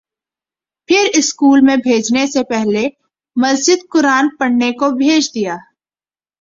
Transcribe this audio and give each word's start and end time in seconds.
پھر 0.89 1.09
اسکول 1.13 1.61
میں 1.61 1.75
بھیجنے 1.77 2.25
سے 2.27 2.43
پہلے 2.43 2.87
مسجد 3.35 3.87
قرآن 3.89 4.29
پڑھنے 4.39 4.71
کو 4.71 4.89
بھیج 4.97 5.33
دیا 5.35 5.55